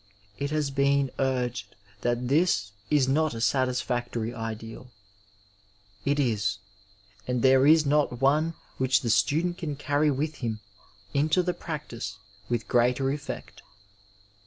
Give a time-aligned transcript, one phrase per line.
[0.39, 4.89] It has been urged that this is not a satisfactory ideal.
[6.05, 6.57] It is;
[7.27, 10.59] and there is not one which the student can carry with him
[11.13, 12.17] into prac tice
[12.49, 13.61] with greater effect.